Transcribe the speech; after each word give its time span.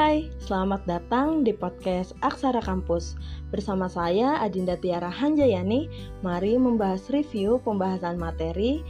Hai, 0.00 0.32
selamat 0.40 0.88
datang 0.88 1.44
di 1.44 1.52
podcast 1.52 2.16
Aksara 2.24 2.64
Kampus. 2.64 3.20
Bersama 3.52 3.84
saya 3.84 4.40
Adinda 4.40 4.72
Tiara 4.80 5.12
Hanjayani, 5.12 5.92
mari 6.24 6.56
membahas 6.56 7.12
review 7.12 7.60
pembahasan 7.60 8.16
materi 8.16 8.80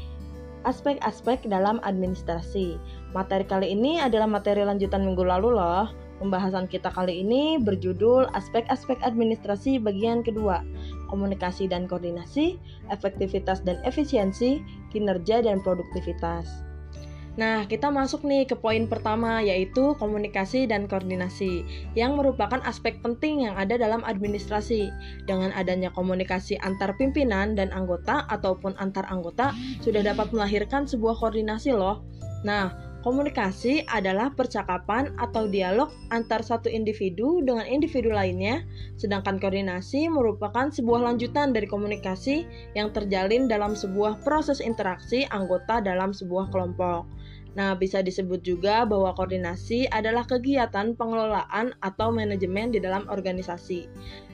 aspek-aspek 0.62 1.42
dalam 1.50 1.82
administrasi. 1.82 2.78
Materi 3.10 3.42
kali 3.42 3.74
ini 3.74 3.98
adalah 3.98 4.30
materi 4.30 4.62
lanjutan 4.62 5.02
minggu 5.02 5.26
lalu 5.26 5.58
loh. 5.58 5.90
Pembahasan 6.22 6.70
kita 6.70 6.94
kali 6.94 7.26
ini 7.26 7.58
berjudul 7.58 8.30
aspek-aspek 8.30 9.02
administrasi 9.02 9.82
bagian 9.82 10.22
kedua, 10.22 10.62
komunikasi 11.10 11.66
dan 11.66 11.90
koordinasi, 11.90 12.54
efektivitas 12.86 13.66
dan 13.66 13.82
efisiensi, 13.82 14.62
kinerja 14.94 15.42
dan 15.42 15.58
produktivitas. 15.58 16.69
Nah, 17.38 17.62
kita 17.70 17.94
masuk 17.94 18.26
nih 18.26 18.42
ke 18.42 18.58
poin 18.58 18.90
pertama 18.90 19.38
yaitu 19.38 19.94
komunikasi 20.02 20.66
dan 20.66 20.90
koordinasi 20.90 21.62
yang 21.94 22.18
merupakan 22.18 22.58
aspek 22.66 22.98
penting 23.04 23.46
yang 23.46 23.54
ada 23.54 23.78
dalam 23.78 24.02
administrasi. 24.02 24.90
Dengan 25.30 25.54
adanya 25.54 25.94
komunikasi 25.94 26.58
antar 26.66 26.98
pimpinan 26.98 27.54
dan 27.54 27.70
anggota 27.70 28.26
ataupun 28.26 28.74
antar 28.82 29.06
anggota 29.06 29.54
sudah 29.78 30.02
dapat 30.02 30.34
melahirkan 30.34 30.90
sebuah 30.90 31.14
koordinasi 31.22 31.70
loh. 31.70 32.02
Nah, 32.42 32.89
komunikasi 33.00 33.84
adalah 33.88 34.28
percakapan 34.32 35.12
atau 35.16 35.48
dialog 35.48 35.88
antar 36.12 36.44
satu 36.44 36.68
individu 36.68 37.40
dengan 37.40 37.64
individu 37.64 38.12
lainnya, 38.12 38.64
sedangkan 39.00 39.40
koordinasi 39.40 40.12
merupakan 40.12 40.68
sebuah 40.68 41.08
lanjutan 41.08 41.56
dari 41.56 41.64
komunikasi 41.64 42.44
yang 42.76 42.92
terjalin 42.92 43.48
dalam 43.48 43.72
sebuah 43.72 44.20
proses 44.20 44.60
interaksi 44.60 45.24
anggota 45.32 45.80
dalam 45.80 46.12
sebuah 46.12 46.52
kelompok. 46.52 47.08
Nah, 47.58 47.74
bisa 47.74 47.98
disebut 47.98 48.46
juga 48.46 48.86
bahwa 48.86 49.10
koordinasi 49.18 49.90
adalah 49.90 50.22
kegiatan 50.22 50.94
pengelolaan 50.94 51.74
atau 51.82 52.14
manajemen 52.14 52.70
di 52.70 52.78
dalam 52.78 53.10
organisasi. 53.10 53.90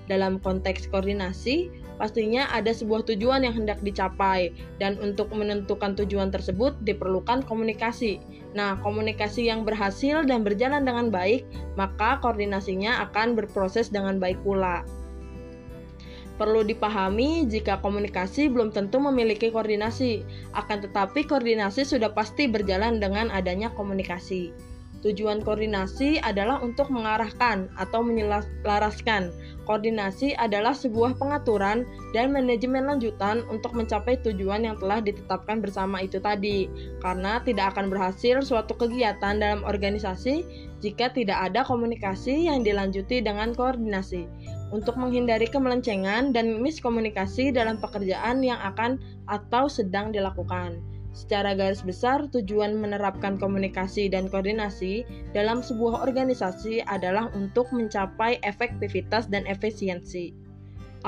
Dalam 0.06 0.36
konteks 0.38 0.92
koordinasi, 0.92 1.72
pastinya 1.96 2.48
ada 2.52 2.72
sebuah 2.72 3.04
tujuan 3.08 3.44
yang 3.44 3.56
hendak 3.56 3.80
dicapai, 3.84 4.52
dan 4.80 4.96
untuk 5.00 5.32
menentukan 5.32 5.96
tujuan 5.96 6.32
tersebut 6.32 6.76
diperlukan 6.84 7.44
komunikasi. 7.44 8.20
Nah, 8.56 8.80
komunikasi 8.80 9.48
yang 9.48 9.68
berhasil 9.68 10.24
dan 10.24 10.44
berjalan 10.44 10.84
dengan 10.84 11.12
baik, 11.12 11.44
maka 11.76 12.16
koordinasinya 12.24 13.04
akan 13.10 13.36
berproses 13.36 13.92
dengan 13.92 14.16
baik 14.16 14.40
pula. 14.40 14.86
Perlu 16.36 16.68
dipahami 16.68 17.48
jika 17.48 17.80
komunikasi 17.80 18.52
belum 18.52 18.68
tentu 18.68 19.00
memiliki 19.00 19.48
koordinasi, 19.48 20.20
akan 20.52 20.84
tetapi 20.84 21.24
koordinasi 21.24 21.88
sudah 21.88 22.12
pasti 22.12 22.44
berjalan 22.44 23.00
dengan 23.00 23.32
adanya 23.32 23.72
komunikasi. 23.72 24.52
Tujuan 25.00 25.40
koordinasi 25.40 26.20
adalah 26.20 26.60
untuk 26.60 26.92
mengarahkan 26.92 27.72
atau 27.80 28.04
menyelaraskan. 28.04 29.32
Koordinasi 29.66 30.38
adalah 30.38 30.70
sebuah 30.70 31.18
pengaturan 31.18 31.82
dan 32.14 32.30
manajemen 32.30 32.86
lanjutan 32.86 33.42
untuk 33.50 33.74
mencapai 33.74 34.14
tujuan 34.22 34.62
yang 34.62 34.78
telah 34.78 35.02
ditetapkan 35.02 35.58
bersama 35.58 36.06
itu 36.06 36.22
tadi. 36.22 36.70
Karena 37.02 37.42
tidak 37.42 37.74
akan 37.74 37.90
berhasil 37.90 38.46
suatu 38.46 38.78
kegiatan 38.78 39.42
dalam 39.42 39.66
organisasi 39.66 40.46
jika 40.78 41.10
tidak 41.10 41.50
ada 41.50 41.66
komunikasi 41.66 42.46
yang 42.46 42.62
dilanjuti 42.62 43.18
dengan 43.18 43.50
koordinasi 43.58 44.30
untuk 44.70 44.94
menghindari 44.94 45.50
kemelencengan 45.50 46.30
dan 46.30 46.62
miskomunikasi 46.62 47.50
dalam 47.50 47.82
pekerjaan 47.82 48.46
yang 48.46 48.62
akan 48.62 49.02
atau 49.26 49.66
sedang 49.66 50.14
dilakukan. 50.14 50.95
Secara 51.16 51.56
garis 51.56 51.80
besar, 51.80 52.28
tujuan 52.28 52.76
menerapkan 52.76 53.40
komunikasi 53.40 54.12
dan 54.12 54.28
koordinasi 54.28 55.08
dalam 55.32 55.64
sebuah 55.64 56.04
organisasi 56.04 56.84
adalah 56.84 57.32
untuk 57.32 57.72
mencapai 57.72 58.36
efektivitas 58.44 59.24
dan 59.32 59.48
efisiensi. 59.48 60.36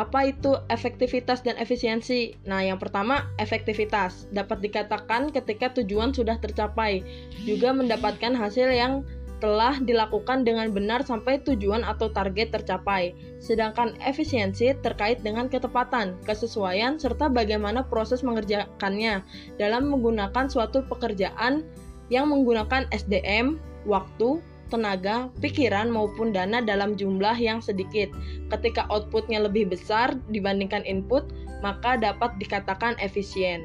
Apa 0.01 0.33
itu 0.33 0.57
efektivitas 0.73 1.45
dan 1.45 1.61
efisiensi? 1.61 2.33
Nah, 2.49 2.65
yang 2.65 2.81
pertama, 2.81 3.29
efektivitas 3.37 4.33
dapat 4.33 4.65
dikatakan 4.65 5.29
ketika 5.29 5.77
tujuan 5.77 6.17
sudah 6.17 6.41
tercapai, 6.41 7.05
juga 7.45 7.77
mendapatkan 7.77 8.33
hasil 8.33 8.73
yang 8.73 9.05
telah 9.39 9.79
dilakukan 9.79 10.43
dengan 10.43 10.75
benar 10.75 11.07
sampai 11.07 11.39
tujuan 11.47 11.87
atau 11.87 12.11
target 12.11 12.51
tercapai. 12.51 13.15
Sedangkan 13.39 13.95
efisiensi 14.03 14.75
terkait 14.83 15.23
dengan 15.23 15.47
ketepatan, 15.47 16.19
kesesuaian, 16.27 16.99
serta 16.99 17.31
bagaimana 17.31 17.87
proses 17.87 18.27
mengerjakannya 18.27 19.23
dalam 19.57 19.95
menggunakan 19.95 20.51
suatu 20.51 20.83
pekerjaan 20.91 21.63
yang 22.11 22.35
menggunakan 22.35 22.91
SDM, 22.91 23.63
waktu, 23.87 24.43
tenaga, 24.69 25.33
pikiran, 25.41 25.89
maupun 25.89 26.35
dana 26.35 26.59
dalam 26.61 26.99
jumlah 26.99 27.39
yang 27.39 27.63
sedikit. 27.63 28.11
Ketika 28.53 28.91
outputnya 28.91 29.39
lebih 29.39 29.71
besar 29.71 30.19
dibandingkan 30.29 30.83
input, 30.83 31.31
maka 31.63 31.95
dapat 31.95 32.35
dikatakan 32.43 32.99
efisien. 32.99 33.65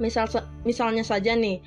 Misal, 0.00 0.26
misalnya 0.66 1.04
saja 1.04 1.36
nih, 1.36 1.62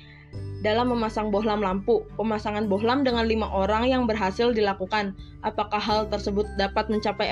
dalam 0.66 0.90
memasang 0.90 1.30
bohlam 1.30 1.62
lampu. 1.62 2.02
Pemasangan 2.18 2.66
bohlam 2.66 3.06
dengan 3.06 3.30
lima 3.30 3.46
orang 3.46 3.86
yang 3.86 4.02
berhasil 4.10 4.50
dilakukan. 4.50 5.14
Apakah 5.46 5.78
hal 5.78 6.10
tersebut 6.10 6.42
dapat 6.58 6.90
mencapai 6.90 7.30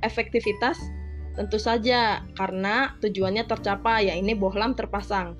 efektivitas? 0.00 0.80
Tentu 1.36 1.60
saja, 1.60 2.24
karena 2.40 2.96
tujuannya 3.04 3.44
tercapai, 3.44 4.08
ya 4.08 4.16
ini 4.16 4.32
bohlam 4.32 4.72
terpasang. 4.72 5.36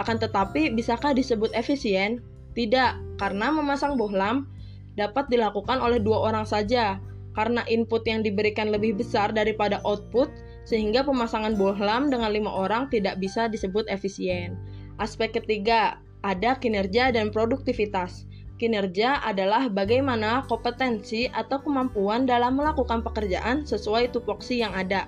Akan 0.00 0.16
tetapi, 0.16 0.72
bisakah 0.72 1.12
disebut 1.12 1.52
efisien? 1.52 2.24
Tidak, 2.56 3.20
karena 3.20 3.52
memasang 3.52 4.00
bohlam 4.00 4.48
dapat 4.96 5.28
dilakukan 5.28 5.78
oleh 5.78 6.00
dua 6.00 6.32
orang 6.32 6.48
saja, 6.48 6.98
karena 7.36 7.62
input 7.70 8.02
yang 8.08 8.24
diberikan 8.24 8.72
lebih 8.74 8.98
besar 8.98 9.30
daripada 9.30 9.78
output, 9.86 10.26
sehingga 10.66 11.06
pemasangan 11.06 11.54
bohlam 11.54 12.10
dengan 12.10 12.34
lima 12.34 12.50
orang 12.50 12.90
tidak 12.90 13.20
bisa 13.22 13.46
disebut 13.46 13.86
efisien. 13.86 14.58
Aspek 14.98 15.38
ketiga, 15.38 16.02
ada 16.22 16.58
kinerja 16.58 17.14
dan 17.14 17.30
produktivitas. 17.30 18.26
Kinerja 18.58 19.22
adalah 19.22 19.70
bagaimana 19.70 20.42
kompetensi 20.50 21.30
atau 21.30 21.62
kemampuan 21.62 22.26
dalam 22.26 22.58
melakukan 22.58 23.06
pekerjaan 23.06 23.62
sesuai 23.62 24.10
tupoksi 24.10 24.58
yang 24.58 24.74
ada. 24.74 25.06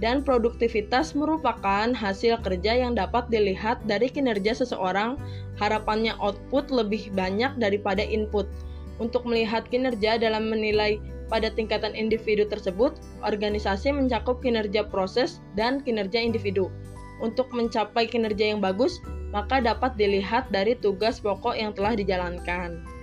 Dan 0.00 0.24
produktivitas 0.24 1.12
merupakan 1.12 1.92
hasil 1.92 2.40
kerja 2.40 2.72
yang 2.72 2.96
dapat 2.96 3.28
dilihat 3.28 3.84
dari 3.84 4.08
kinerja 4.08 4.56
seseorang, 4.56 5.20
harapannya 5.60 6.16
output 6.16 6.72
lebih 6.72 7.12
banyak 7.12 7.52
daripada 7.60 8.00
input. 8.00 8.48
Untuk 8.96 9.28
melihat 9.28 9.68
kinerja 9.68 10.16
dalam 10.16 10.48
menilai 10.48 10.96
pada 11.28 11.52
tingkatan 11.52 11.92
individu 11.92 12.48
tersebut, 12.48 12.96
organisasi 13.20 13.92
mencakup 13.92 14.40
kinerja 14.40 14.88
proses 14.88 15.44
dan 15.52 15.84
kinerja 15.84 16.16
individu. 16.16 16.72
Untuk 17.20 17.52
mencapai 17.52 18.08
kinerja 18.08 18.56
yang 18.56 18.64
bagus, 18.64 18.98
maka 19.30 19.60
dapat 19.60 19.94
dilihat 19.94 20.48
dari 20.48 20.74
tugas 20.74 21.20
pokok 21.20 21.54
yang 21.54 21.76
telah 21.76 21.94
dijalankan. 21.94 22.99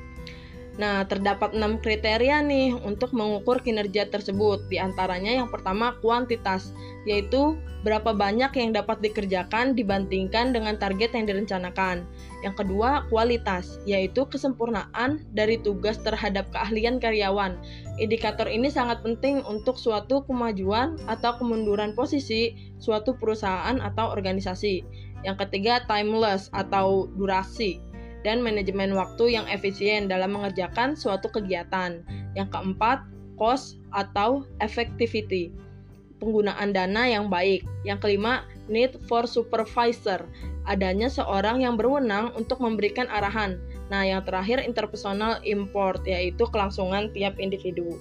Nah, 0.78 1.02
terdapat 1.10 1.58
enam 1.58 1.82
kriteria 1.82 2.46
nih 2.46 2.78
untuk 2.86 3.10
mengukur 3.10 3.66
kinerja 3.66 4.14
tersebut. 4.14 4.70
Di 4.70 4.78
antaranya 4.78 5.34
yang 5.34 5.50
pertama 5.50 5.98
kuantitas, 6.06 6.70
yaitu 7.10 7.58
berapa 7.82 8.14
banyak 8.14 8.54
yang 8.54 8.78
dapat 8.78 9.02
dikerjakan 9.02 9.74
dibandingkan 9.74 10.54
dengan 10.54 10.78
target 10.78 11.18
yang 11.18 11.26
direncanakan. 11.26 12.06
Yang 12.46 12.56
kedua, 12.62 13.10
kualitas, 13.10 13.82
yaitu 13.90 14.30
kesempurnaan 14.30 15.26
dari 15.34 15.58
tugas 15.58 15.98
terhadap 16.06 16.46
keahlian 16.54 17.02
karyawan. 17.02 17.58
Indikator 17.98 18.46
ini 18.46 18.70
sangat 18.70 19.02
penting 19.02 19.42
untuk 19.50 19.82
suatu 19.82 20.22
kemajuan 20.30 21.02
atau 21.10 21.42
kemunduran 21.42 21.98
posisi 21.98 22.54
suatu 22.78 23.18
perusahaan 23.18 23.82
atau 23.82 24.14
organisasi. 24.14 24.86
Yang 25.26 25.50
ketiga, 25.50 25.82
timeless 25.90 26.54
atau 26.54 27.10
durasi 27.18 27.82
dan 28.28 28.44
manajemen 28.44 28.92
waktu 28.92 29.40
yang 29.40 29.48
efisien 29.48 30.12
dalam 30.12 30.36
mengerjakan 30.36 31.00
suatu 31.00 31.32
kegiatan. 31.32 32.04
Yang 32.36 32.52
keempat, 32.52 33.08
cost 33.40 33.80
atau 33.96 34.44
effectivity, 34.60 35.56
penggunaan 36.20 36.76
dana 36.76 37.08
yang 37.08 37.32
baik. 37.32 37.64
Yang 37.88 38.04
kelima, 38.04 38.44
need 38.68 39.00
for 39.08 39.24
supervisor, 39.24 40.28
adanya 40.68 41.08
seorang 41.08 41.64
yang 41.64 41.80
berwenang 41.80 42.36
untuk 42.36 42.60
memberikan 42.60 43.08
arahan. 43.08 43.56
Nah, 43.88 44.04
yang 44.04 44.28
terakhir 44.28 44.60
interpersonal 44.60 45.40
import, 45.48 46.04
yaitu 46.04 46.44
kelangsungan 46.52 47.08
tiap 47.16 47.40
individu. 47.40 47.96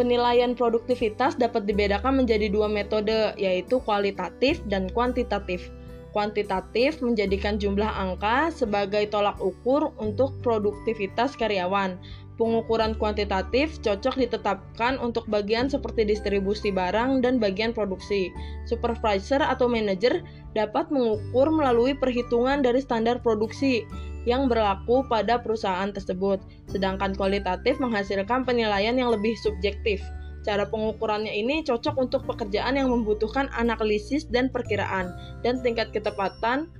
Penilaian 0.00 0.56
produktivitas 0.56 1.36
dapat 1.36 1.68
dibedakan 1.68 2.24
menjadi 2.24 2.48
dua 2.48 2.70
metode, 2.70 3.36
yaitu 3.36 3.82
kualitatif 3.84 4.62
dan 4.70 4.88
kuantitatif. 4.94 5.68
Kuantitatif 6.10 7.04
menjadikan 7.04 7.60
jumlah 7.60 7.88
angka 7.88 8.48
sebagai 8.48 9.12
tolak 9.12 9.36
ukur 9.44 9.92
untuk 10.00 10.40
produktivitas 10.40 11.36
karyawan. 11.36 12.00
Pengukuran 12.38 12.94
kuantitatif 12.94 13.82
cocok 13.82 14.14
ditetapkan 14.14 14.96
untuk 15.02 15.26
bagian 15.26 15.66
seperti 15.66 16.06
distribusi 16.06 16.70
barang 16.70 17.20
dan 17.26 17.42
bagian 17.42 17.74
produksi. 17.74 18.30
Supervisor 18.70 19.42
atau 19.42 19.66
manager 19.66 20.22
dapat 20.54 20.86
mengukur 20.94 21.50
melalui 21.50 21.98
perhitungan 21.98 22.62
dari 22.62 22.78
standar 22.78 23.18
produksi 23.18 23.82
yang 24.22 24.46
berlaku 24.46 25.02
pada 25.10 25.42
perusahaan 25.42 25.90
tersebut, 25.90 26.38
sedangkan 26.70 27.16
kualitatif 27.18 27.82
menghasilkan 27.82 28.46
penilaian 28.46 28.94
yang 28.94 29.10
lebih 29.10 29.34
subjektif. 29.42 29.98
Cara 30.48 30.64
pengukurannya 30.64 31.28
ini 31.28 31.60
cocok 31.60 32.00
untuk 32.00 32.24
pekerjaan 32.24 32.80
yang 32.80 32.88
membutuhkan 32.88 33.52
analisis 33.52 34.24
dan 34.32 34.48
perkiraan, 34.48 35.12
dan 35.44 35.60
tingkat 35.60 35.92
ketepatan 35.92 36.72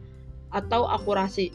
atau 0.48 0.88
akurasi. 0.88 1.52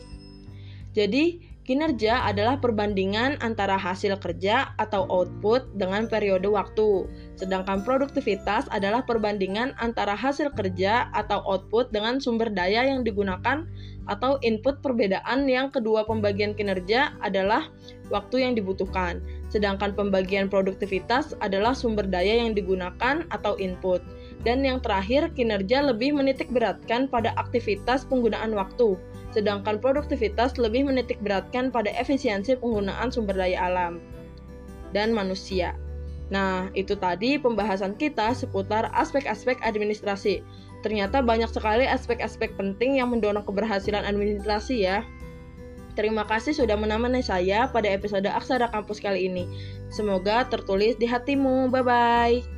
Jadi, 0.94 1.42
Kinerja 1.64 2.28
adalah 2.28 2.60
perbandingan 2.60 3.40
antara 3.40 3.80
hasil 3.80 4.20
kerja 4.20 4.76
atau 4.76 5.08
output 5.08 5.64
dengan 5.80 6.12
periode 6.12 6.44
waktu, 6.52 7.08
sedangkan 7.40 7.88
produktivitas 7.88 8.68
adalah 8.68 9.00
perbandingan 9.08 9.72
antara 9.80 10.12
hasil 10.12 10.52
kerja 10.60 11.08
atau 11.16 11.40
output 11.48 11.88
dengan 11.96 12.20
sumber 12.20 12.52
daya 12.52 12.84
yang 12.84 13.08
digunakan 13.08 13.64
atau 14.12 14.44
input 14.44 14.84
perbedaan 14.84 15.48
yang 15.48 15.72
kedua 15.72 16.04
pembagian 16.04 16.52
kinerja 16.52 17.16
adalah 17.24 17.72
waktu 18.12 18.44
yang 18.44 18.60
dibutuhkan, 18.60 19.24
sedangkan 19.48 19.96
pembagian 19.96 20.52
produktivitas 20.52 21.32
adalah 21.40 21.72
sumber 21.72 22.04
daya 22.04 22.44
yang 22.44 22.52
digunakan 22.52 23.24
atau 23.32 23.56
input. 23.56 24.04
Dan 24.44 24.68
yang 24.68 24.84
terakhir, 24.84 25.32
kinerja 25.32 25.80
lebih 25.80 26.12
menitik 26.12 26.52
beratkan 26.52 27.08
pada 27.08 27.32
aktivitas 27.40 28.04
penggunaan 28.04 28.52
waktu 28.52 29.00
sedangkan 29.34 29.82
produktivitas 29.82 30.56
lebih 30.62 30.86
menitik 30.88 31.18
beratkan 31.26 31.74
pada 31.74 31.90
efisiensi 31.98 32.54
penggunaan 32.56 33.10
sumber 33.10 33.36
daya 33.36 33.66
alam 33.68 34.00
dan 34.94 35.12
manusia. 35.12 35.74
Nah, 36.30 36.72
itu 36.78 36.96
tadi 36.96 37.36
pembahasan 37.42 37.98
kita 37.98 38.32
seputar 38.34 38.90
aspek-aspek 38.94 39.60
administrasi. 39.66 40.46
Ternyata 40.86 41.20
banyak 41.26 41.52
sekali 41.52 41.86
aspek-aspek 41.90 42.56
penting 42.56 43.02
yang 43.02 43.12
mendorong 43.12 43.44
keberhasilan 43.44 44.06
administrasi 44.06 44.86
ya. 44.88 45.04
Terima 45.94 46.26
kasih 46.26 46.58
sudah 46.58 46.74
menemani 46.74 47.22
saya 47.22 47.70
pada 47.70 47.86
episode 47.86 48.26
Aksara 48.26 48.66
Kampus 48.74 48.98
kali 48.98 49.30
ini. 49.30 49.46
Semoga 49.94 50.50
tertulis 50.50 50.98
di 50.98 51.06
hatimu. 51.06 51.70
Bye 51.70 51.86
bye. 51.86 52.53